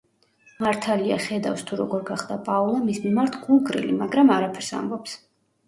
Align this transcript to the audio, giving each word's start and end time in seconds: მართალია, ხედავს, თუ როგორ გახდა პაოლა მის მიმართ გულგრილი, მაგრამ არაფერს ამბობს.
მართალია, 0.63 1.17
ხედავს, 1.25 1.65
თუ 1.67 1.79
როგორ 1.83 2.01
გახდა 2.09 2.39
პაოლა 2.49 2.81
მის 2.87 3.03
მიმართ 3.05 3.39
გულგრილი, 3.47 3.97
მაგრამ 4.03 4.35
არაფერს 4.41 4.75
ამბობს. 4.83 5.19